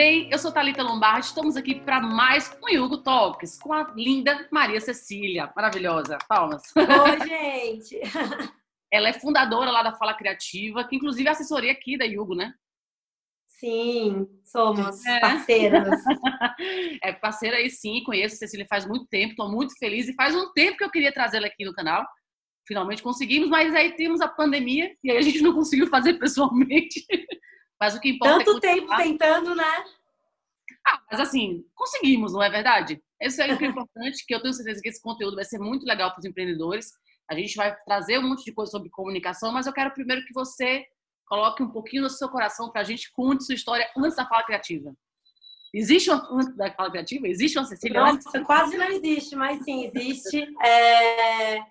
[0.00, 0.30] bem?
[0.32, 4.80] Eu sou Thalita Lombardi, estamos aqui para mais um Hugo Talks com a linda Maria
[4.80, 6.16] Cecília, maravilhosa.
[6.26, 6.62] Palmas.
[6.74, 8.00] Oi, gente.
[8.90, 12.54] Ela é fundadora lá da Fala Criativa, que inclusive é assessoria aqui da Hugo, né?
[13.46, 15.20] Sim, somos é.
[15.20, 16.02] parceiras.
[17.02, 20.34] É parceira aí sim, conheço a Cecília faz muito tempo, estou muito feliz e faz
[20.34, 22.06] um tempo que eu queria trazê-la aqui no canal.
[22.66, 27.04] Finalmente conseguimos, mas aí temos a pandemia e aí a gente não conseguiu fazer pessoalmente.
[27.80, 29.84] Mas o que importa Tanto é tempo tentando, né?
[30.86, 33.02] Ah, mas assim, conseguimos, não é verdade?
[33.20, 35.58] Esse é o que é importante, que eu tenho certeza que esse conteúdo vai ser
[35.58, 36.92] muito legal para os empreendedores.
[37.30, 40.32] A gente vai trazer um monte de coisa sobre comunicação, mas eu quero primeiro que
[40.32, 40.84] você
[41.26, 44.42] coloque um pouquinho no seu coração para a gente conte sua história antes da fala
[44.42, 44.92] criativa.
[45.72, 47.28] Existe uma antes da fala criativa?
[47.28, 48.00] Existe uma Cecília?
[48.00, 50.42] Nossa, quase não existe, mas sim, existe.
[50.64, 51.62] É...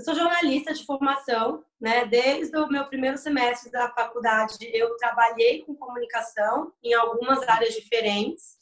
[0.00, 2.06] Eu sou jornalista de formação, né?
[2.06, 8.56] Desde o meu primeiro semestre da faculdade, eu trabalhei com comunicação em algumas áreas diferentes.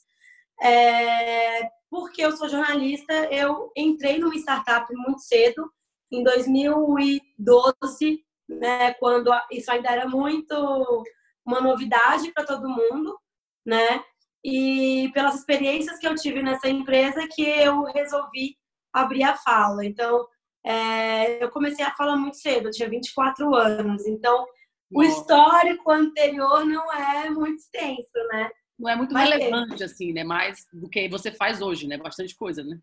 [0.61, 1.71] É...
[1.89, 5.73] Porque eu sou jornalista, eu entrei numa startup muito cedo,
[6.11, 8.95] em 2012, né?
[8.95, 11.05] Quando isso ainda era muito
[11.47, 13.17] uma novidade para todo mundo,
[13.65, 14.03] né?
[14.45, 18.57] E pelas experiências que eu tive nessa empresa que eu resolvi
[18.93, 19.87] abrir a fala.
[19.87, 20.27] Então,
[20.65, 24.07] é, eu comecei a falar muito cedo, eu tinha 24 anos.
[24.07, 24.47] Então,
[24.91, 28.51] o histórico anterior não é muito extenso, né?
[28.79, 29.87] Não é muito Mas relevante, é.
[29.87, 30.25] assim, né?
[30.25, 31.97] Mais do que você faz hoje, né?
[31.97, 32.79] Bastante coisa, né?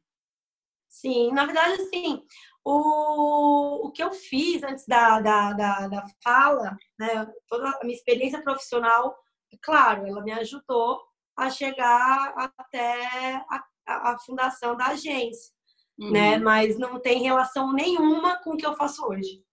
[0.89, 2.21] Sim, na verdade, sim.
[2.63, 7.27] O, o que eu fiz antes da, da, da, da fala, né?
[7.47, 9.15] Toda a minha experiência profissional,
[9.61, 11.01] claro, ela me ajudou
[11.37, 15.54] a chegar até a, a, a fundação da agência?
[15.99, 16.11] Uhum.
[16.11, 16.37] né?
[16.37, 19.43] Mas não tem relação nenhuma com o que eu faço hoje.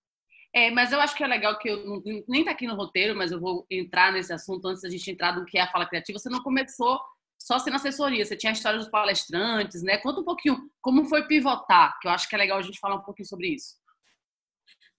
[0.55, 3.33] É, mas eu acho que é legal que eu nem tá aqui no roteiro, mas
[3.33, 6.19] eu vou entrar nesse assunto antes da gente entrar no que é a fala criativa.
[6.19, 7.00] Você não começou
[7.41, 9.99] só sendo assessoria, você tinha a história dos palestrantes, né?
[9.99, 12.97] Conta um pouquinho como foi pivotar, que eu acho que é legal a gente falar
[12.97, 13.81] um pouquinho sobre isso.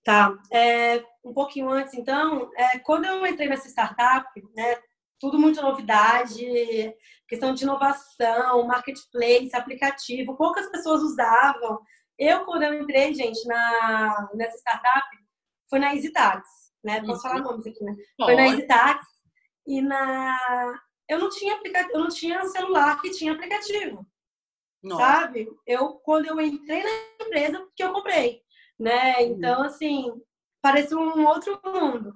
[0.03, 4.75] Tá, é, um pouquinho antes, então, é, quando eu entrei nessa startup, né,
[5.23, 6.93] tudo muito novidade,
[7.29, 11.79] questão de inovação, marketplace, aplicativo, poucas pessoas usavam.
[12.19, 15.07] Eu, quando eu entrei, gente, na, nessa startup,
[15.69, 16.45] foi na EasyTax,
[16.83, 16.99] né?
[16.99, 17.19] Posso uhum.
[17.21, 17.95] falar nomes aqui, né?
[18.17, 19.05] Foi na EasyTax
[19.65, 20.37] e na...
[21.07, 24.05] Eu não tinha aplicativo, eu não tinha celular que tinha aplicativo,
[24.83, 25.01] Nossa.
[25.01, 25.49] sabe?
[25.65, 28.41] Eu, quando eu entrei na empresa, que eu comprei,
[28.77, 29.19] né?
[29.19, 29.21] Uhum.
[29.27, 30.11] Então, assim,
[30.61, 32.13] parecia um outro mundo.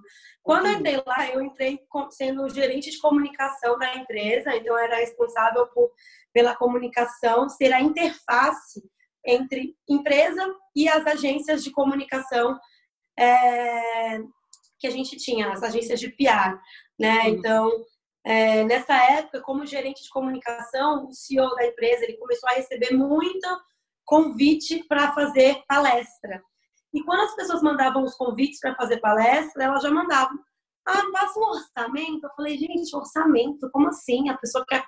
[0.47, 1.77] Quando eu entrei lá, eu entrei
[2.09, 5.91] sendo gerente de comunicação da empresa, então era responsável por,
[6.31, 8.81] pela comunicação, ser a interface
[9.25, 10.41] entre empresa
[10.73, 12.57] e as agências de comunicação
[13.19, 14.19] é,
[14.79, 16.57] que a gente tinha, as agências de PR,
[16.97, 17.27] né?
[17.27, 17.69] Então,
[18.25, 22.93] é, nessa época, como gerente de comunicação, o CEO da empresa ele começou a receber
[22.93, 23.45] muito
[24.05, 26.41] convite para fazer palestra.
[26.97, 30.35] E quando as pessoas mandavam os convites para fazer palestra, elas já mandavam.
[30.83, 32.23] Ah, passa um orçamento.
[32.23, 33.69] Eu falei, gente, orçamento?
[33.71, 34.29] Como assim?
[34.29, 34.83] A pessoa quer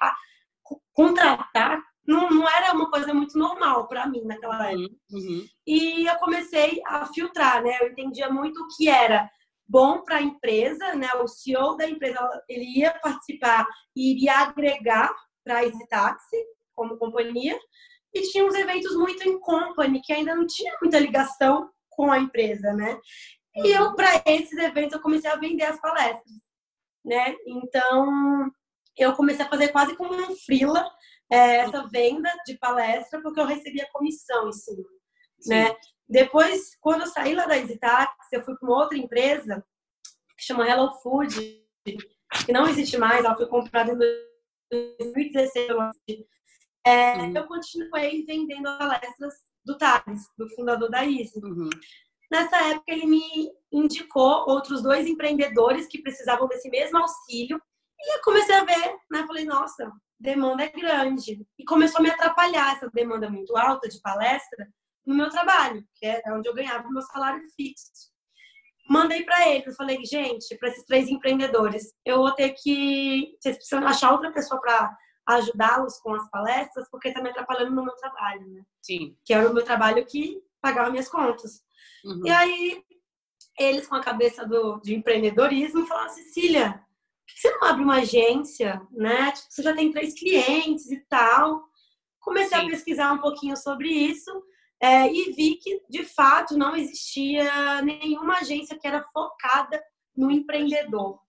[0.92, 1.80] contratar?
[2.08, 4.96] Não, não era uma coisa muito normal para mim naquela uhum, época.
[5.12, 5.46] Uhum.
[5.68, 7.78] E eu comecei a filtrar, né?
[7.80, 9.30] Eu entendia muito o que era
[9.68, 11.10] bom para a empresa, né?
[11.22, 12.20] O CEO da empresa
[12.50, 16.38] ele ia participar e iria agregar para a Easy Taxi
[16.74, 17.56] como companhia.
[18.12, 22.20] E tinha uns eventos muito em company que ainda não tinha muita ligação com a
[22.20, 23.00] empresa, né?
[23.56, 26.34] E eu, para esses eventos, eu comecei a vender as palestras,
[27.04, 27.36] né?
[27.46, 28.52] Então,
[28.98, 30.90] eu comecei a fazer quase como um freela
[31.32, 34.90] é, essa venda de palestra, porque eu recebia comissão em cima,
[35.40, 35.50] Sim.
[35.50, 35.76] né?
[36.08, 39.64] Depois, quando eu saí lá da EasyTax, eu fui para uma outra empresa
[40.38, 41.36] que chama Hello Food,
[42.46, 43.98] que não existe mais, ela foi comprada em
[45.00, 45.68] 2016.
[46.86, 47.36] É, uhum.
[47.36, 49.34] Eu continuei vendendo palestras
[49.70, 51.40] do Thales, do fundador da Easy.
[51.44, 51.70] Uhum.
[52.32, 57.62] Nessa época, ele me indicou outros dois empreendedores que precisavam desse mesmo auxílio.
[58.00, 59.26] E eu comecei a ver, né?
[59.28, 61.46] Falei, nossa, demanda é grande.
[61.58, 64.68] E começou a me atrapalhar essa demanda muito alta de palestra
[65.06, 68.10] no meu trabalho, que é onde eu ganhava o meu salário fixo.
[68.90, 73.36] Mandei para eles, falei, gente, para esses três empreendedores, eu vou ter que.
[73.40, 74.98] Vocês precisam achar outra pessoa para
[75.36, 78.64] ajudá-los com as palestras, porque está me atrapalhando no meu trabalho, né?
[78.82, 79.16] Sim.
[79.24, 81.62] Que era o meu trabalho que pagava minhas contas.
[82.04, 82.26] Uhum.
[82.26, 82.84] E aí,
[83.58, 87.98] eles com a cabeça do, de empreendedorismo falaram, Cecília, por que você não abre uma
[87.98, 89.32] agência, né?
[89.32, 91.64] Tipo, você já tem três clientes e tal.
[92.20, 92.66] Comecei Sim.
[92.66, 94.44] a pesquisar um pouquinho sobre isso
[94.82, 99.82] é, e vi que, de fato, não existia nenhuma agência que era focada
[100.16, 101.20] no empreendedor,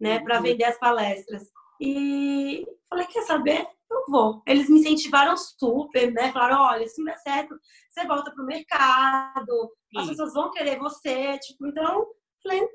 [0.00, 0.20] né?
[0.20, 0.42] Para uhum.
[0.42, 1.50] vender as palestras.
[1.84, 3.66] E falei, quer saber?
[3.90, 4.40] Eu vou.
[4.46, 6.30] Eles me incentivaram super, né?
[6.30, 7.58] Falaram, olha, se não der certo,
[7.90, 9.98] você volta pro mercado, Sim.
[9.98, 11.36] as pessoas vão querer você.
[11.38, 12.06] Tipo, então,
[12.40, 12.68] falei,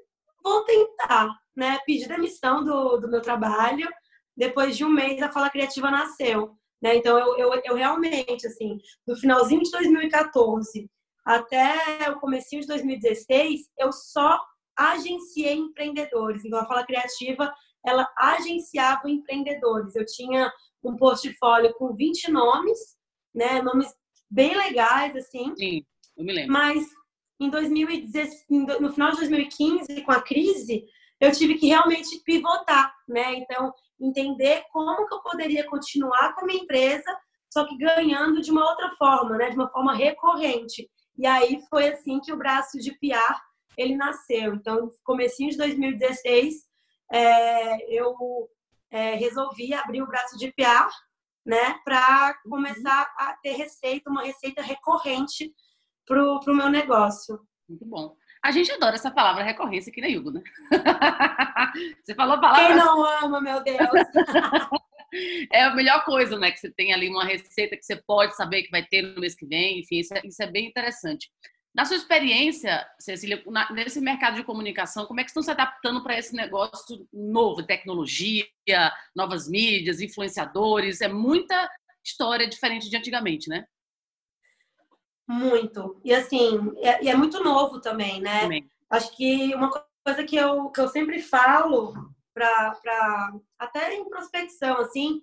[0.43, 1.79] vou tentar, né?
[1.85, 3.87] Pedi demissão do, do meu trabalho.
[4.35, 6.57] Depois de um mês, a Fala Criativa nasceu.
[6.81, 6.97] Né?
[6.97, 8.77] Então, eu, eu, eu realmente, assim,
[9.07, 10.91] no finalzinho de 2014
[11.25, 14.39] até o comecinho de 2016, eu só
[14.77, 16.43] agenciei empreendedores.
[16.43, 17.53] Então, a Fala Criativa,
[17.85, 19.95] ela agenciava empreendedores.
[19.95, 20.51] Eu tinha
[20.83, 22.77] um portfólio com 20 nomes,
[23.33, 23.61] né?
[23.61, 23.93] Nomes
[24.29, 25.53] bem legais, assim.
[25.55, 25.85] Sim,
[26.17, 26.51] eu me lembro.
[26.53, 26.85] Mas
[27.39, 28.45] em 2016,
[28.79, 30.85] no final de 2015, com a crise,
[31.19, 33.35] eu tive que realmente pivotar, né?
[33.35, 37.17] Então, entender como que eu poderia continuar com a minha empresa,
[37.51, 39.49] só que ganhando de uma outra forma, né?
[39.49, 40.89] De uma forma recorrente.
[41.17, 43.39] E aí foi assim que o braço de PR
[43.77, 44.55] ele nasceu.
[44.55, 46.66] Então, comecinho de 2016,
[47.11, 48.15] é, eu
[48.91, 50.89] é, resolvi abrir o braço de PR,
[51.45, 51.79] né?
[51.83, 55.53] Para começar a ter receita, uma receita recorrente
[56.05, 57.39] para o meu negócio.
[57.67, 58.15] Muito bom.
[58.43, 60.41] A gente adora essa palavra recorrência aqui na Yugo, né?
[62.03, 62.67] Você falou a palavra.
[62.67, 63.79] Quem não ama, meu Deus?
[65.51, 66.51] é a melhor coisa, né?
[66.51, 69.35] Que você tem ali uma receita que você pode saber que vai ter no mês
[69.35, 71.29] que vem, enfim, isso é, isso é bem interessante.
[71.77, 76.17] Na sua experiência, Cecília, nesse mercado de comunicação, como é que estão se adaptando para
[76.17, 78.47] esse negócio novo, tecnologia,
[79.15, 81.01] novas mídias, influenciadores?
[81.01, 81.69] É muita
[82.03, 83.67] história diferente de antigamente, né?
[85.29, 86.01] Muito.
[86.03, 88.41] E assim, é, e é muito novo também, né?
[88.41, 88.67] Também.
[88.89, 89.69] Acho que uma
[90.03, 91.93] coisa que eu, que eu sempre falo,
[92.33, 95.21] para até em prospecção, assim,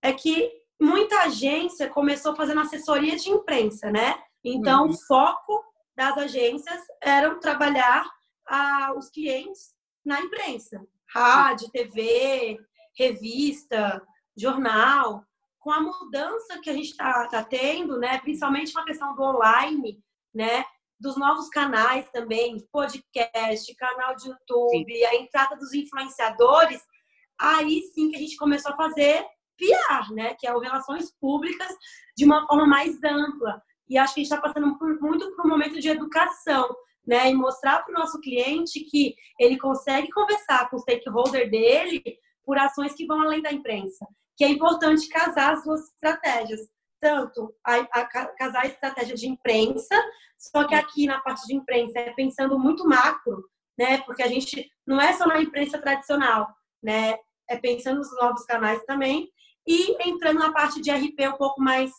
[0.00, 4.22] é que muita agência começou fazendo assessoria de imprensa, né?
[4.44, 4.90] Então, uhum.
[4.90, 8.08] o foco das agências era trabalhar
[8.46, 10.80] ah, os clientes na imprensa.
[11.12, 12.58] Rádio, TV,
[12.96, 14.02] revista,
[14.36, 15.24] jornal
[15.60, 19.22] com a mudança que a gente está tá tendo, né, principalmente com a questão do
[19.22, 20.02] online,
[20.34, 20.64] né,
[20.98, 25.04] dos novos canais também, podcast, canal de YouTube, sim.
[25.04, 26.82] a entrada dos influenciadores,
[27.38, 29.22] aí sim que a gente começou a fazer
[29.58, 31.68] PR, né, que é o relações públicas
[32.16, 33.62] de uma forma mais ampla.
[33.90, 36.74] E acho que a gente está passando por, muito por um momento de educação,
[37.06, 42.02] né, e mostrar para o nosso cliente que ele consegue conversar com o stakeholder dele
[42.44, 44.06] por ações que vão além da imprensa
[44.40, 46.60] que é importante casar as duas estratégias.
[46.98, 49.94] Tanto a, a, casar a estratégia de imprensa,
[50.38, 53.44] só que aqui na parte de imprensa é pensando muito macro,
[53.78, 53.98] né?
[53.98, 56.48] Porque a gente não é só na imprensa tradicional,
[56.82, 57.18] né?
[57.50, 59.30] É pensando nos novos canais também
[59.66, 61.90] e entrando na parte de RP um pouco mais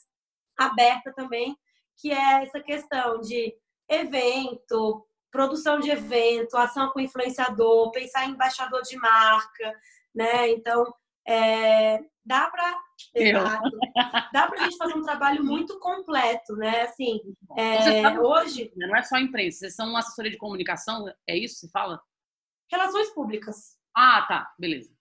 [0.57, 1.55] aberta também,
[2.01, 3.53] que é essa questão de
[3.89, 9.80] evento, produção de evento, ação com influenciador, pensar em embaixador de marca,
[10.13, 10.50] né?
[10.50, 10.94] Então,
[11.27, 12.81] é, dá para
[14.33, 16.83] dá para a gente fazer um trabalho muito completo, né?
[16.83, 17.19] Assim,
[17.57, 18.19] é, tá...
[18.19, 21.69] hoje não é só imprensa, vocês são uma assessoria de comunicação, é isso que você
[21.71, 22.01] fala?
[22.71, 23.77] Relações públicas.
[23.95, 24.92] Ah, tá, beleza.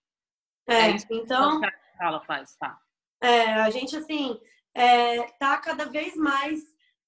[0.67, 1.61] É, é então
[1.99, 2.77] ela faz, tá?
[3.21, 4.39] É, a gente assim
[4.75, 6.59] é, tá cada vez mais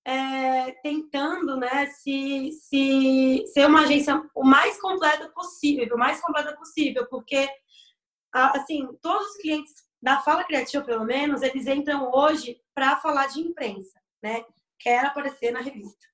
[0.05, 6.55] é, tentando, né, se, se ser uma agência o mais completa possível, o mais completa
[6.55, 7.49] possível, porque
[8.33, 13.39] assim, todos os clientes da Fala Criativa, pelo menos, eles entram hoje para falar de
[13.39, 14.43] imprensa, né?
[14.79, 16.05] Quer aparecer na revista.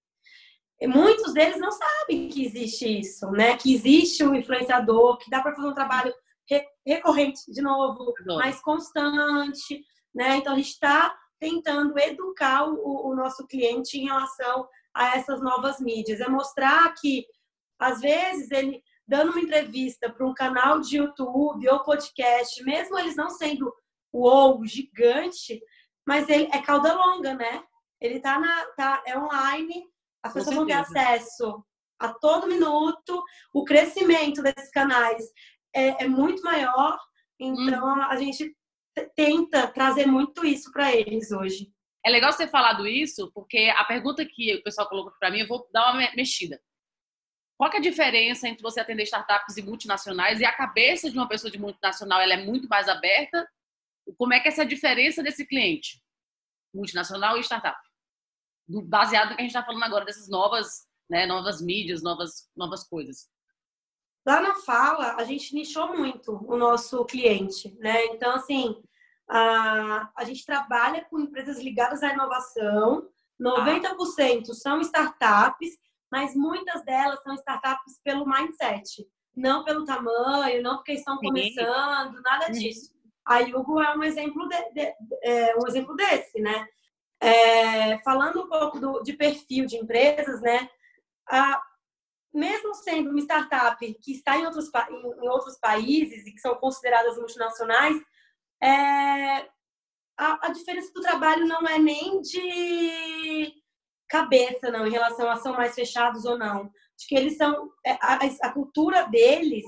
[0.80, 3.58] E muitos deles não sabem que existe isso, né?
[3.58, 6.14] Que existe um influenciador, que dá para fazer um trabalho
[6.86, 10.38] recorrente, de novo, mais constante, né?
[10.38, 15.80] Então a gente está tentando educar o, o nosso cliente em relação a essas novas
[15.80, 17.26] mídias, é mostrar que
[17.80, 23.16] às vezes ele dando uma entrevista para um canal de YouTube ou podcast, mesmo eles
[23.16, 23.74] não sendo
[24.12, 25.60] o gigante,
[26.06, 27.64] mas ele é cauda longa, né?
[28.00, 29.84] Ele tá na tá é online,
[30.24, 31.64] as pessoas vão ter acesso
[32.00, 35.24] a todo minuto, o crescimento desses canais
[35.74, 36.98] é, é muito maior,
[37.40, 38.02] então hum.
[38.02, 38.56] a gente
[39.16, 41.72] tenta trazer muito isso para eles hoje.
[42.06, 45.40] É legal você ter falado isso, porque a pergunta que o pessoal colocou para mim,
[45.40, 46.60] eu vou dar uma mexida.
[47.58, 51.28] Qual é a diferença entre você atender startups e multinacionais e a cabeça de uma
[51.28, 53.46] pessoa de multinacional ela é muito mais aberta?
[54.18, 56.02] Como é que é essa diferença desse cliente,
[56.74, 57.78] multinacional e startup?
[58.68, 62.88] Baseado no que a gente está falando agora dessas novas, né, novas mídias, novas, novas
[62.88, 63.28] coisas.
[64.30, 68.06] Lá na Fala, a gente nichou muito o nosso cliente, né?
[68.06, 68.80] Então, assim,
[69.28, 73.08] a, a gente trabalha com empresas ligadas à inovação,
[73.42, 75.80] 90% são startups
[76.12, 79.08] mas muitas delas são startups pelo mindset.
[79.36, 82.52] não pelo tamanho, não porque estão começando, nada uhum.
[82.52, 82.92] disso.
[83.26, 84.94] A Yugo é um exemplo, de, de,
[85.24, 86.68] é um exemplo desse, né?
[87.22, 90.68] É, falando um pouco do, de perfil de empresas, né?
[91.30, 91.62] A,
[92.34, 97.18] mesmo sendo uma startup que está em outros, em, outros países e que são consideradas
[97.18, 97.96] multinacionais,
[98.62, 99.48] é,
[100.18, 103.54] a, a, diferença do trabalho não é nem de
[104.08, 106.72] cabeça, não, em relação a são mais fechados ou não.
[106.98, 107.72] Acho que eles são.
[107.86, 109.66] É, a, a cultura deles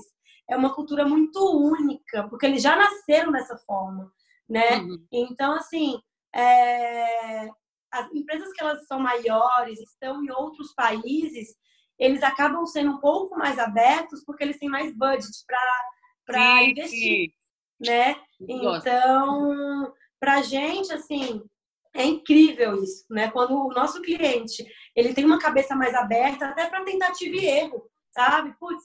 [0.50, 4.12] é uma cultura muito única, porque eles já nasceram dessa forma,
[4.48, 4.78] né?
[4.78, 5.06] Uhum.
[5.10, 5.98] Então, assim,
[6.34, 7.48] é,
[7.90, 11.54] as empresas que elas são maiores, estão em outros países,
[12.02, 15.30] eles acabam sendo um pouco mais abertos porque eles têm mais budget
[16.26, 17.32] para investir,
[17.80, 18.16] né?
[18.40, 21.40] Então, para a gente, assim,
[21.94, 23.30] é incrível isso, né?
[23.30, 24.66] Quando o nosso cliente
[24.96, 28.52] ele tem uma cabeça mais aberta, até para tentativa e erro, sabe?
[28.58, 28.82] Putz,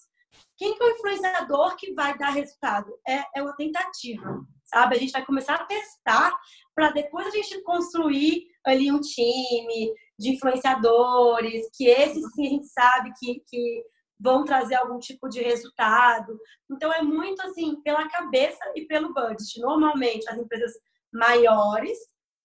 [0.55, 2.99] quem que é o influenciador que vai dar resultado?
[3.07, 4.95] É, é uma tentativa, sabe?
[4.95, 6.31] A gente vai começar a testar
[6.75, 12.67] para depois a gente construir ali um time de influenciadores, que esses sim a gente
[12.67, 13.83] sabe que, que
[14.19, 16.37] vão trazer algum tipo de resultado.
[16.69, 19.59] Então é muito assim, pela cabeça e pelo budget.
[19.59, 20.73] Normalmente as empresas
[21.13, 21.97] maiores,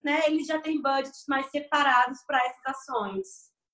[0.03, 3.27] né, eles já têm budgets mais separados para essas ações.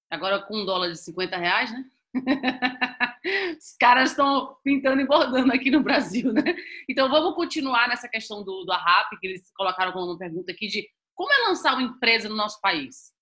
[0.10, 1.86] Agora com um dólar de 50 reais, né?
[3.60, 6.56] Os caras estão pintando e bordando aqui no Brasil, né?
[6.90, 10.68] Então vamos continuar nessa questão do, do ARAP, que eles colocaram como uma pergunta aqui
[10.68, 13.14] de como é lançar uma empresa no nosso país?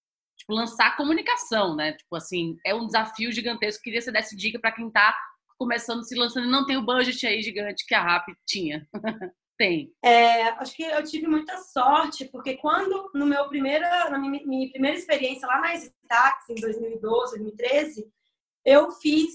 [0.48, 1.92] Tipo, lançar comunicação, né?
[1.94, 3.84] Tipo assim, é um desafio gigantesco.
[3.84, 5.14] Queria que você desse dica para quem está
[5.58, 8.88] começando, se lançando e não tem o budget aí gigante que a RAP tinha.
[9.58, 9.92] tem.
[10.04, 14.70] É, acho que eu tive muita sorte, porque quando, no meu primeira, na minha, minha
[14.72, 15.74] primeira experiência lá na
[16.08, 18.08] Taxi, em 2012, 2013,
[18.64, 19.34] eu fiz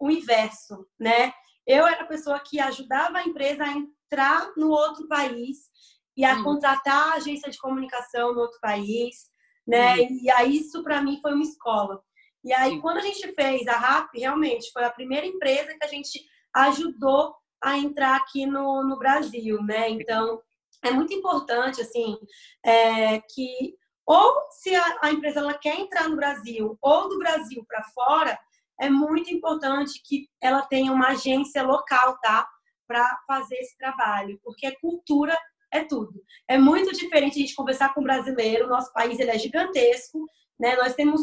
[0.00, 1.32] o inverso, né?
[1.66, 5.68] Eu era a pessoa que ajudava a empresa a entrar no outro país
[6.16, 6.42] e a hum.
[6.42, 9.29] contratar a agência de comunicação no outro país,
[9.70, 9.94] né?
[9.96, 10.18] Hum.
[10.22, 12.02] E aí isso para mim foi uma escola.
[12.42, 12.80] E aí Sim.
[12.80, 16.20] quando a gente fez a RAP, realmente foi a primeira empresa que a gente
[16.54, 19.90] ajudou a entrar aqui no, no Brasil, né?
[19.90, 20.42] Então
[20.82, 22.16] é muito importante assim
[22.64, 23.74] é, que
[24.06, 28.36] ou se a, a empresa ela quer entrar no Brasil ou do Brasil para fora,
[28.80, 32.48] é muito importante que ela tenha uma agência local, tá?
[32.88, 35.38] Para fazer esse trabalho, porque a cultura
[35.72, 36.22] é tudo.
[36.48, 40.24] É muito diferente a gente conversar com um brasileiro, nosso país ele é gigantesco,
[40.58, 40.76] né?
[40.76, 41.20] Nós temos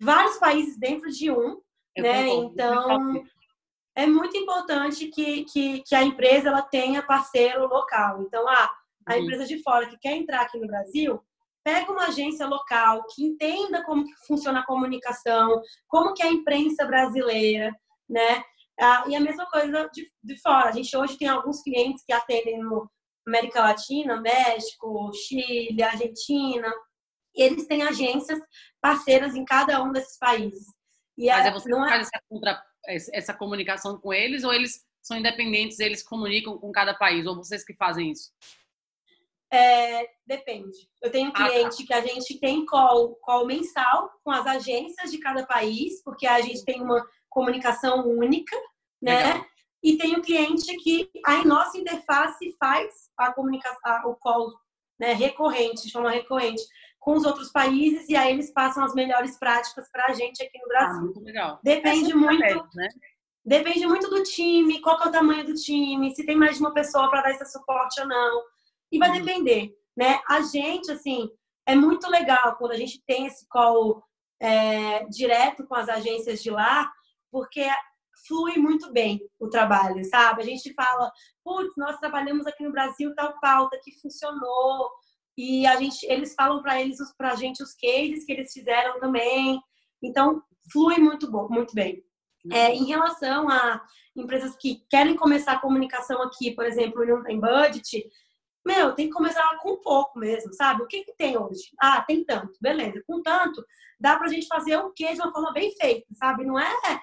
[0.00, 1.60] vários países dentro de um,
[1.96, 2.28] Eu né?
[2.28, 3.24] Então,
[3.96, 8.22] é muito importante que, que, que, a empresa ela tenha parceiro local.
[8.22, 8.70] Então, ah,
[9.06, 9.20] a uhum.
[9.20, 11.20] empresa de fora que quer entrar aqui no Brasil,
[11.64, 16.32] pega uma agência local que entenda como que funciona a comunicação, como que é a
[16.32, 17.74] imprensa brasileira,
[18.08, 18.42] né?
[18.80, 20.68] Ah, e a mesma coisa de, de fora.
[20.68, 22.90] A gente hoje tem alguns clientes que atendem no
[23.26, 26.72] América Latina, México, Chile, Argentina.
[27.34, 28.38] E eles têm agências
[28.80, 30.66] parceiras em cada um desses países.
[31.16, 34.84] E Mas é, você não é faz essa, contra, essa comunicação com eles ou eles
[35.02, 38.32] são independentes, eles comunicam com cada país, ou vocês que fazem isso?
[39.52, 40.76] É, depende.
[41.02, 41.84] Eu tenho um cliente ah, tá.
[41.86, 46.40] que a gente tem call, call mensal com as agências de cada país, porque a
[46.40, 48.56] gente tem uma comunicação única,
[49.00, 49.34] né?
[49.34, 49.46] Legal.
[49.84, 54.50] E tem um cliente que a nossa interface faz a comunicação, o call
[54.98, 56.62] né, recorrente, de forma recorrente,
[56.98, 60.58] com os outros países e aí eles passam as melhores práticas para a gente aqui
[60.58, 60.96] no Brasil.
[60.96, 61.60] Ah, muito legal.
[61.62, 62.88] Depende é muito, né?
[63.44, 66.72] Depende muito do time, qual é o tamanho do time, se tem mais de uma
[66.72, 68.42] pessoa para dar esse suporte ou não.
[68.90, 69.22] E vai uhum.
[69.22, 70.18] depender, né?
[70.26, 71.28] A gente, assim,
[71.66, 74.02] é muito legal quando a gente tem esse call
[74.40, 76.90] é, direto com as agências de lá,
[77.30, 77.68] porque
[78.26, 80.42] flui muito bem o trabalho, sabe?
[80.42, 81.12] A gente fala,
[81.42, 84.90] putz, nós trabalhamos aqui no Brasil tal pauta que funcionou,
[85.36, 89.00] e a gente, eles falam para eles, para a gente os cases que eles fizeram
[89.00, 89.60] também.
[90.02, 92.02] Então, flui muito bom, muito bem.
[92.52, 93.82] É, em relação a
[94.14, 98.06] empresas que querem começar a comunicação aqui, por exemplo, e não tem budget,
[98.64, 100.82] meu, tem que começar com pouco mesmo, sabe?
[100.82, 101.62] O que, que tem hoje?
[101.80, 103.02] Ah, tem tanto, beleza.
[103.06, 103.64] Com tanto,
[103.98, 106.44] dá pra gente fazer o quê de uma forma bem feita, sabe?
[106.44, 107.02] Não é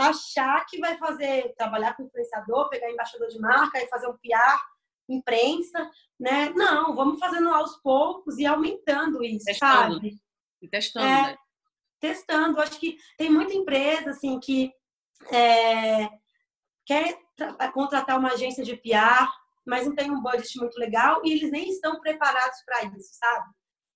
[0.00, 4.60] achar que vai fazer, trabalhar com influenciador, pegar embaixador de marca e fazer um PR,
[5.08, 6.50] imprensa, né?
[6.50, 9.94] Não, vamos fazendo aos poucos e aumentando isso, testando.
[9.94, 10.18] sabe?
[10.62, 11.36] E testando, é, né?
[11.98, 12.60] Testando.
[12.60, 14.72] Acho que tem muita empresa, assim, que
[15.32, 16.08] é,
[16.86, 17.18] quer
[17.72, 19.28] contratar uma agência de PR,
[19.66, 23.46] mas não tem um budget muito legal e eles nem estão preparados para isso, sabe?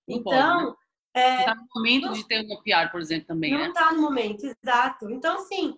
[0.08, 0.58] Não então.
[0.58, 0.76] Pode, né?
[1.14, 3.64] é, tá no momento não, de ter uma PR, por exemplo, também, não né?
[3.64, 5.10] Não está no momento, exato.
[5.10, 5.76] Então, assim,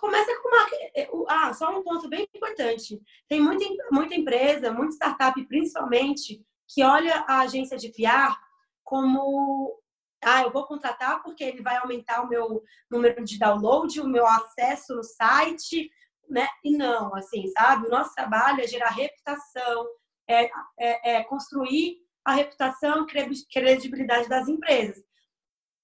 [0.00, 0.84] Começa com marketing.
[0.94, 3.00] É, ah, só um ponto bem importante.
[3.28, 8.36] Tem muita, muita empresa, muita startup, principalmente, que olha a agência de PR
[8.84, 9.80] como
[10.22, 14.26] ah, eu vou contratar porque ele vai aumentar o meu número de download, o meu
[14.26, 15.90] acesso no site,
[16.28, 16.46] né?
[16.64, 17.86] E não, assim, sabe?
[17.86, 19.86] O nosso trabalho é gerar reputação,
[20.28, 25.04] é, é, é construir a reputação credibilidade das empresas.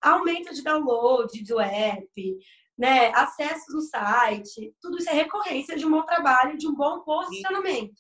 [0.03, 2.39] Aumento de download do app,
[2.83, 3.13] né?
[3.15, 7.95] acessos no site, tudo isso é recorrência de um bom trabalho, de um bom posicionamento.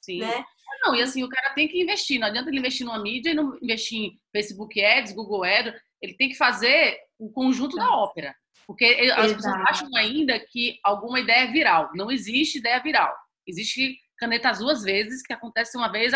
[0.00, 0.20] Sim.
[0.20, 0.42] Né?
[0.82, 2.18] Não, e assim, o cara tem que investir.
[2.18, 5.74] Não adianta ele investir numa mídia e não investir em Facebook Ads, Google Ads.
[6.00, 8.34] Ele tem que fazer o conjunto da ópera.
[8.66, 9.34] Porque as Exato.
[9.34, 11.90] pessoas acham ainda que alguma ideia é viral.
[11.94, 13.14] Não existe ideia viral.
[13.46, 16.12] Existe caneta azul às vezes, que acontece uma vez,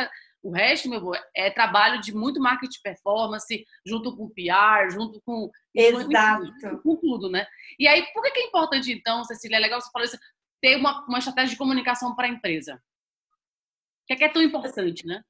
[0.47, 5.51] o resto, meu amor, é trabalho de muito marketing performance, junto com PR, junto com.
[5.75, 6.81] Exato.
[6.83, 7.47] Com tudo, né?
[7.79, 9.57] E aí, por que é importante, então, Cecília?
[9.57, 10.19] É legal você falar isso,
[10.63, 12.77] ter uma, uma estratégia de comunicação para a empresa.
[12.77, 15.21] O que é, que é tão importante, né?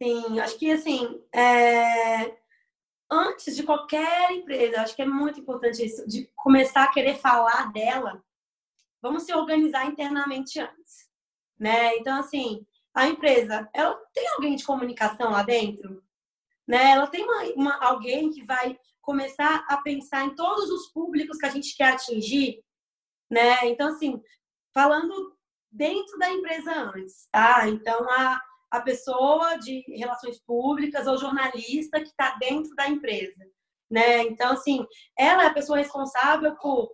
[0.00, 2.36] Sim, acho que assim, é...
[3.10, 7.72] antes de qualquer empresa, acho que é muito importante isso, de começar a querer falar
[7.72, 8.22] dela,
[9.02, 11.08] vamos se organizar internamente antes,
[11.58, 11.96] né?
[11.96, 16.02] Então, assim, a empresa, ela tem alguém de comunicação lá dentro?
[16.66, 16.92] Né?
[16.92, 21.46] Ela tem uma, uma, alguém que vai começar a pensar em todos os públicos que
[21.46, 22.64] a gente quer atingir,
[23.30, 23.66] né?
[23.66, 24.22] Então, assim,
[24.72, 25.36] falando
[25.70, 27.68] dentro da empresa antes, tá?
[27.68, 33.44] Então, a, a pessoa de relações públicas ou jornalista que está dentro da empresa,
[33.90, 34.22] né?
[34.22, 34.86] Então, assim,
[35.18, 36.90] ela é a pessoa responsável por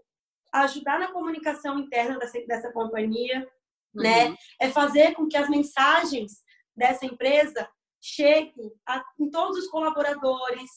[0.53, 3.47] ajudar na comunicação interna dessa, dessa companhia?
[3.95, 4.03] Uhum.
[4.03, 4.37] né?
[4.61, 6.43] É fazer com que as mensagens
[6.77, 7.69] dessa empresa
[8.01, 10.71] cheguem a, em todos os colaboradores,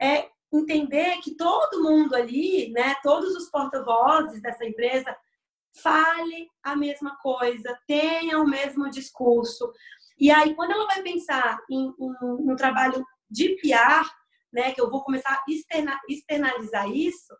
[0.00, 5.16] é entender que todo mundo ali, né, todos os porta-vozes dessa empresa
[5.80, 9.72] fale a mesma coisa, tenha o mesmo discurso.
[10.18, 14.06] E aí, quando ela vai pensar em, no trabalho de PR,
[14.52, 17.34] né, que eu vou começar a externa, externalizar isso,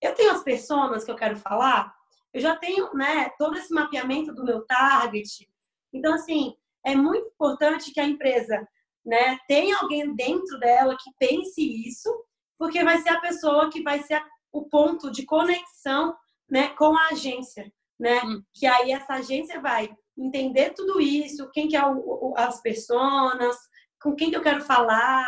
[0.00, 1.94] eu tenho as pessoas que eu quero falar,
[2.36, 5.48] eu já tenho né, todo esse mapeamento do meu target.
[5.90, 8.68] Então, assim, é muito importante que a empresa
[9.02, 12.10] né, tenha alguém dentro dela que pense isso,
[12.58, 16.14] porque vai ser a pessoa que vai ser a, o ponto de conexão
[16.46, 17.72] né, com a agência.
[17.98, 18.20] Né?
[18.22, 18.42] Hum.
[18.52, 23.56] Que aí essa agência vai entender tudo isso, quem que é o, o, as pessoas,
[23.98, 25.24] com quem que eu quero falar,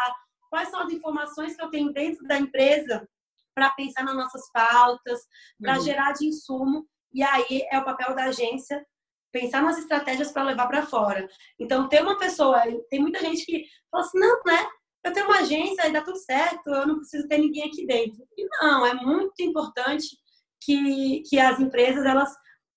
[0.50, 3.08] quais são as informações que eu tenho dentro da empresa
[3.54, 5.20] para pensar nas nossas pautas,
[5.58, 5.84] para uhum.
[5.84, 8.84] gerar de insumo e aí é o papel da agência
[9.32, 11.28] pensar nas estratégias para levar para fora.
[11.58, 14.66] Então, ter uma pessoa, tem muita gente que fala assim, não, né?
[15.04, 18.26] Eu tenho uma agência e dá tudo certo, eu não preciso ter ninguém aqui dentro.
[18.36, 20.06] E não, é muito importante
[20.62, 22.34] que, que as empresas elas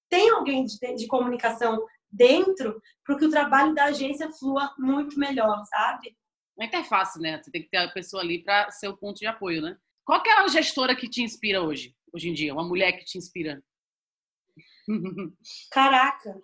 [0.09, 5.63] tenham alguém de, de comunicação dentro para que o trabalho da agência flua muito melhor,
[5.65, 6.15] sabe?
[6.57, 7.41] Não é que é fácil, né?
[7.41, 9.77] Você tem que ter a pessoa ali para ser o ponto de apoio, né?
[10.05, 12.53] Qual é a gestora que te inspira hoje, hoje em dia?
[12.53, 13.63] Uma mulher que te inspira?
[15.71, 16.41] Caraca!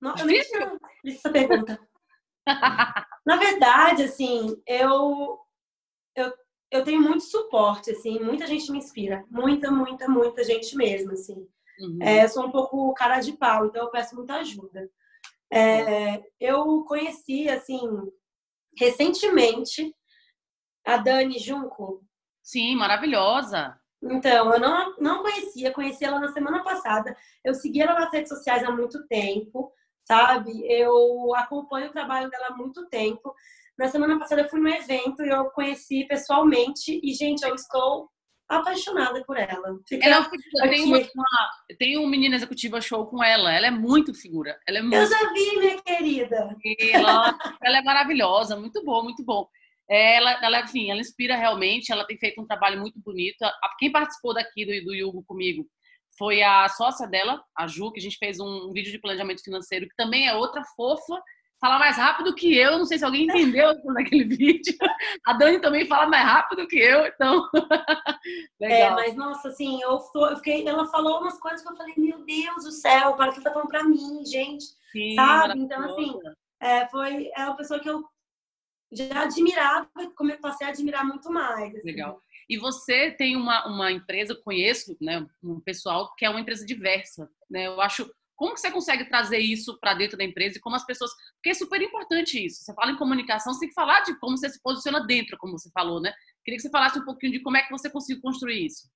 [0.00, 1.78] Não, eu nem visto essa pergunta.
[3.26, 5.38] Na verdade, assim, eu,
[6.16, 6.32] eu,
[6.70, 9.24] eu tenho muito suporte, assim, muita gente me inspira.
[9.30, 11.46] Muita, muita, muita gente mesmo, assim.
[11.80, 11.98] Uhum.
[12.02, 14.90] É, sou um pouco cara de pau, então eu peço muita ajuda.
[15.52, 17.80] É, eu conheci, assim,
[18.76, 19.94] recentemente
[20.84, 22.04] a Dani Junco.
[22.42, 23.79] Sim, maravilhosa.
[24.02, 27.14] Então, eu não, não conhecia, conheci ela na semana passada.
[27.44, 29.72] Eu segui ela nas redes sociais há muito tempo,
[30.06, 30.50] sabe?
[30.66, 33.34] Eu acompanho o trabalho dela há muito tempo.
[33.78, 38.08] Na semana passada eu fui no evento e eu conheci pessoalmente e, gente, eu estou
[38.48, 39.78] apaixonada por ela.
[39.86, 40.28] Fica ela
[40.62, 43.52] é tenho uma, tenho um menino executiva show com ela.
[43.52, 44.58] Ela é muito figura.
[44.66, 44.96] Ela é muito...
[44.96, 46.56] Eu já vi, minha querida.
[46.92, 49.46] Ela, ela é maravilhosa, muito bom, muito bom.
[49.90, 53.44] Ela, ela, enfim, ela inspira realmente, ela tem feito um trabalho muito bonito.
[53.76, 55.66] Quem participou daqui do, do Yugo comigo
[56.16, 59.42] foi a sócia dela, a Ju, que a gente fez um, um vídeo de planejamento
[59.42, 61.20] financeiro, que também é outra fofa,
[61.60, 64.74] fala mais rápido que eu, não sei se alguém entendeu naquele vídeo.
[65.26, 67.48] A Dani também fala mais rápido que eu, então.
[68.62, 68.90] É, Legal.
[68.90, 71.94] É, mas nossa, assim, eu, tô, eu fiquei, ela falou umas coisas que eu falei,
[71.96, 74.66] meu Deus do céu, para que tá falando para mim, gente.
[74.92, 75.58] Sim, sabe?
[75.58, 76.18] Então, assim,
[76.60, 78.04] é, foi é uma pessoa que eu
[78.92, 81.74] já admirava, como eu passei a admirar muito mais.
[81.74, 81.86] Assim.
[81.86, 82.22] Legal.
[82.48, 87.30] E você tem uma, uma empresa, conheço, né, um pessoal que é uma empresa diversa,
[87.48, 87.68] né?
[87.68, 90.84] Eu acho como que você consegue trazer isso para dentro da empresa e como as
[90.84, 92.64] pessoas, porque é super importante isso.
[92.64, 95.58] Você fala em comunicação, você tem que falar de como você se posiciona dentro, como
[95.58, 96.12] você falou, né?
[96.42, 98.88] Queria que você falasse um pouquinho de como é que você conseguiu construir isso.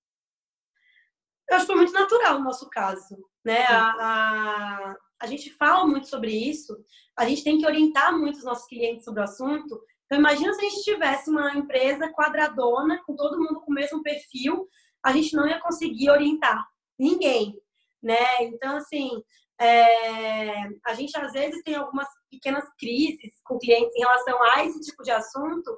[1.49, 3.67] Eu acho que foi muito natural no nosso caso, né?
[3.67, 6.77] A, a, a gente fala muito sobre isso,
[7.17, 9.81] a gente tem que orientar muito os nossos clientes sobre o assunto.
[10.07, 14.03] Então, imagina se a gente tivesse uma empresa quadradona, com todo mundo com o mesmo
[14.03, 14.69] perfil,
[15.05, 16.67] a gente não ia conseguir orientar
[16.99, 17.59] ninguém,
[18.03, 18.43] né?
[18.43, 19.23] Então, assim,
[19.61, 24.81] é, a gente às vezes tem algumas pequenas crises com clientes em relação a esse
[24.81, 25.77] tipo de assunto.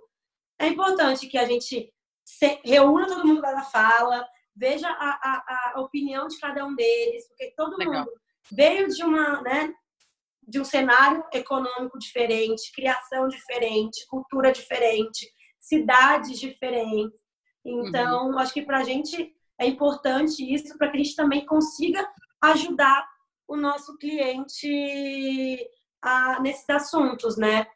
[0.59, 1.93] É importante que a gente
[2.25, 7.29] se, reúna todo mundo da fala, veja a, a, a, opinião de cada um deles,
[7.29, 8.05] porque todo Legal.
[8.05, 8.11] mundo
[8.53, 9.73] veio de uma, né,
[10.47, 15.29] de um cenário econômico diferente, criação diferente, cultura diferente,
[15.59, 17.21] cidades diferentes.
[17.65, 18.39] Então, uhum.
[18.39, 22.07] acho que para a gente é importante isso para que a gente também consiga
[22.43, 23.07] ajudar
[23.49, 25.69] o nosso cliente
[26.03, 27.67] a, nesses assuntos, né?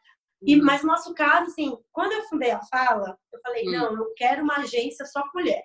[0.43, 0.65] E, uhum.
[0.65, 3.73] mas no nosso caso, assim, quando eu fundei a Fala, eu falei, uhum.
[3.73, 5.65] não, eu quero uma agência só mulher,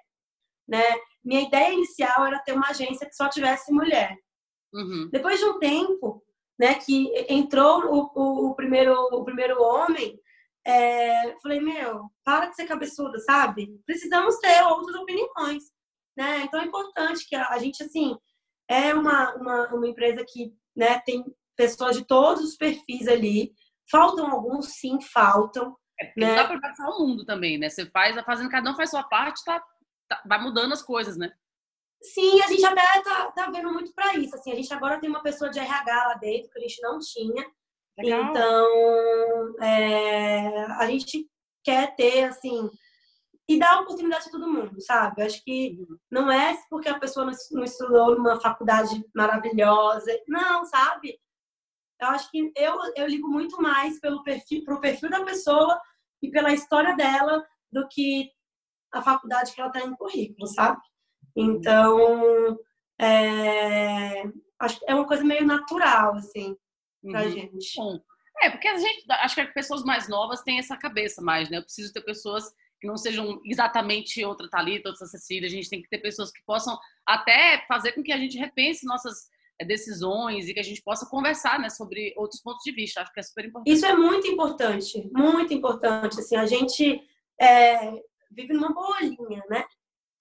[0.68, 0.84] né?
[1.24, 4.18] Minha ideia inicial era ter uma agência que só tivesse mulher.
[4.76, 5.10] Uhum.
[5.12, 6.22] Depois de um tempo,
[6.60, 10.20] né, que entrou o, o, o primeiro, o primeiro homem,
[10.68, 13.80] é, falei, meu, para de ser cabeçuda, sabe?
[13.86, 15.64] Precisamos ter outras opiniões,
[16.18, 16.42] né?
[16.42, 18.18] Então é importante que a, a gente, assim,
[18.68, 21.24] é uma, uma, uma empresa que né, tem
[21.56, 23.54] pessoas de todos os perfis ali.
[23.90, 25.76] Faltam alguns, sim, faltam.
[26.00, 26.28] É, né?
[26.28, 27.70] Não dá para passar o mundo também, né?
[27.70, 29.64] Você faz, fazendo, cada um faz sua parte, tá,
[30.10, 31.32] tá, vai mudando as coisas, né?
[32.14, 34.36] Sim, a gente até tá, tá vendo muito para isso.
[34.36, 37.00] Assim, a gente agora tem uma pessoa de RH lá dentro que a gente não
[37.00, 37.46] tinha.
[37.98, 38.24] Legal.
[38.24, 41.30] Então, é, a gente
[41.64, 42.70] quer ter, assim,
[43.48, 45.22] e dar oportunidade a todo mundo, sabe?
[45.22, 45.78] Eu acho que
[46.12, 51.20] não é porque a pessoa não estudou numa faculdade maravilhosa, não, sabe?
[52.02, 55.80] Eu acho que eu, eu ligo muito mais pelo perfil, pro perfil da pessoa
[56.22, 58.32] e pela história dela do que
[58.92, 60.82] a faculdade que ela está em currículo, sabe?
[61.36, 62.58] Então,
[63.00, 64.24] é,
[64.60, 66.56] acho que é uma coisa meio natural, assim,
[67.04, 67.30] pra uhum.
[67.30, 67.76] gente.
[67.76, 68.00] Bom.
[68.42, 71.58] É, porque a gente, acho que as pessoas mais novas têm essa cabeça mais, né?
[71.58, 72.44] Eu preciso ter pessoas
[72.80, 75.48] que não sejam exatamente outra Thalita, outra Cecília.
[75.48, 78.86] A gente tem que ter pessoas que possam até fazer com que a gente repense
[78.86, 83.02] nossas eh, decisões e que a gente possa conversar né, sobre outros pontos de vista.
[83.02, 83.74] Acho que é super importante.
[83.74, 86.20] Isso é muito importante, muito importante.
[86.20, 87.02] Assim, a gente
[87.40, 87.94] é,
[88.32, 89.66] vive numa bolinha, né?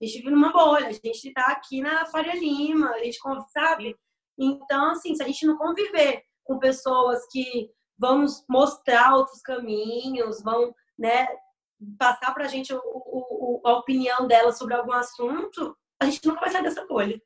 [0.04, 0.88] A gente vive numa bolha.
[0.88, 3.18] A gente está aqui na Faria Lima, a gente
[3.50, 3.96] sabe?
[4.38, 10.74] Então, assim, se a gente não conviver com pessoas que vão mostrar outros caminhos, vão
[10.98, 11.26] né,
[11.98, 16.40] passar para a gente o, o, a opinião dela sobre algum assunto, a gente nunca
[16.40, 17.18] vai sair dessa bolha.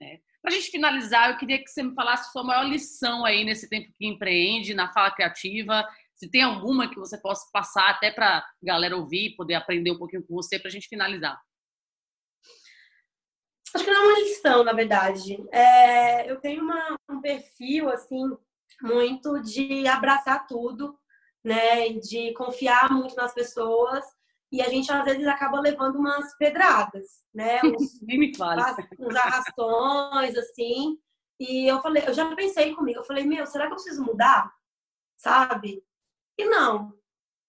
[0.00, 0.18] É.
[0.40, 3.68] Para a gente finalizar, eu queria que você me falasse sua maior lição aí nesse
[3.68, 5.86] tempo que empreende, na fala criativa.
[6.14, 9.98] Se tem alguma que você possa passar até para a galera ouvir, poder aprender um
[9.98, 11.38] pouquinho com você, para a gente finalizar.
[13.74, 15.44] Acho que não é uma lição, na verdade.
[15.50, 18.24] É, eu tenho uma, um perfil, assim,
[18.82, 20.98] muito de abraçar tudo
[21.44, 21.90] né?
[21.90, 24.04] De confiar muito nas pessoas
[24.50, 27.60] e a gente às vezes acaba levando umas pedradas, né?
[27.78, 28.62] Uns, Nem me fale.
[28.98, 30.98] uns arrastões, assim.
[31.38, 34.50] E eu falei, eu já pensei comigo, eu falei, meu, será que eu preciso mudar?
[35.16, 35.84] Sabe?
[36.38, 36.92] E não.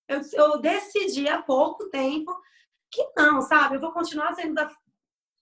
[0.07, 2.35] Eu, eu decidi há pouco tempo
[2.91, 3.75] que não, sabe?
[3.75, 4.69] Eu vou continuar sendo, da,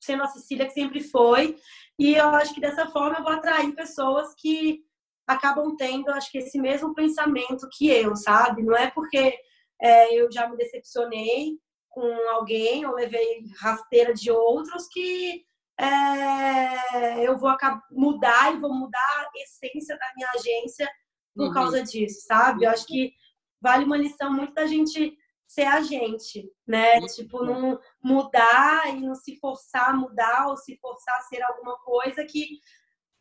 [0.04, 1.58] sendo a Cecília que sempre foi.
[1.98, 4.82] E eu acho que dessa forma eu vou atrair pessoas que
[5.28, 8.62] acabam tendo, acho que, esse mesmo pensamento que eu, sabe?
[8.64, 9.38] Não é porque
[9.82, 11.58] é, eu já me decepcionei
[11.90, 15.44] com alguém ou levei rasteira de outros que
[15.80, 17.56] é, eu vou
[17.92, 20.90] mudar e vou mudar a essência da minha agência
[21.36, 21.54] por uhum.
[21.54, 22.66] causa disso, sabe?
[22.66, 23.14] Eu acho que
[23.62, 27.00] vale uma lição muito da gente ser a gente, né?
[27.00, 27.06] Uhum.
[27.08, 31.78] Tipo, não mudar e não se forçar a mudar ou se forçar a ser alguma
[31.80, 32.60] coisa que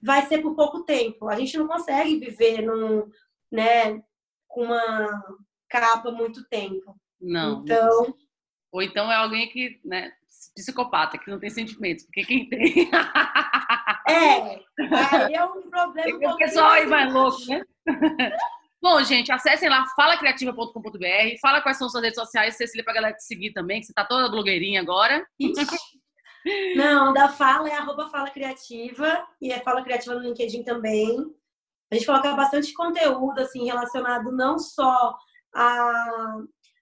[0.03, 1.29] vai ser por pouco tempo.
[1.29, 3.09] A gente não consegue viver num,
[3.51, 4.03] né,
[4.49, 5.23] com uma
[5.69, 6.97] capa muito tempo.
[7.21, 7.63] Não.
[7.63, 8.15] Então.
[8.73, 10.13] Ou então é alguém que, né,
[10.55, 12.91] psicopata, que não tem sentimentos, porque quem tem.
[14.09, 14.61] é,
[15.11, 16.19] aí é um problema.
[16.19, 17.63] Tem um pessoal aí mais louco, né?
[18.83, 23.23] Bom, gente, acessem lá falacriativa.com.br, fala quais são suas redes sociais, Cecília, pra galera te
[23.23, 25.25] seguir também, que você tá toda blogueirinha agora.
[26.75, 31.17] Não, da Fala é arroba Fala Criativa e é Fala Criativa no LinkedIn também.
[31.93, 35.17] A gente coloca bastante conteúdo assim relacionado não só
[35.55, 36.39] a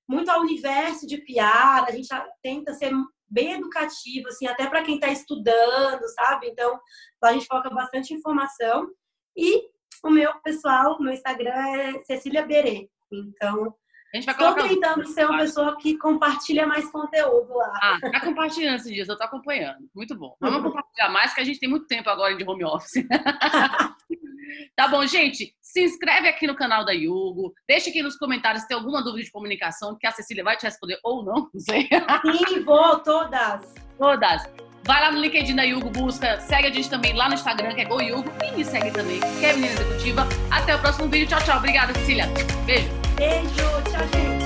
[0.08, 2.08] muito ao universo de PR, a gente
[2.42, 2.92] tenta ser
[3.28, 6.48] bem educativo assim, até para quem está estudando, sabe?
[6.48, 6.80] Então,
[7.22, 8.88] a gente coloca bastante informação
[9.36, 9.69] e
[10.02, 12.88] o meu pessoal, meu Instagram é Cecília Berê.
[13.12, 13.74] Então,
[14.12, 17.72] A gente vai Estou tentando ser uma pessoa que compartilha mais conteúdo lá.
[17.82, 19.78] Ah, tá compartilhando esses dias, eu tô acompanhando.
[19.94, 20.36] Muito bom.
[20.40, 23.04] Vamos compartilhar mais, que a gente tem muito tempo agora de home office.
[24.76, 25.54] tá bom, gente?
[25.60, 27.52] Se inscreve aqui no canal da Yugo.
[27.68, 30.64] Deixa aqui nos comentários se tem alguma dúvida de comunicação, que a Cecília vai te
[30.64, 31.88] responder ou não, não sei.
[32.48, 33.74] Sim, vou, todas.
[33.98, 34.69] Todas.
[34.84, 37.82] Vai lá no LinkedIn da Yugo, busca, segue a gente também lá no Instagram, que
[37.82, 40.26] é GoYugo, e me segue também, que é Menina Executiva.
[40.50, 41.28] Até o próximo vídeo.
[41.28, 41.58] Tchau, tchau.
[41.58, 42.26] Obrigada, Cecília.
[42.64, 42.88] Beijo.
[43.16, 44.39] Beijo, tchau, gente.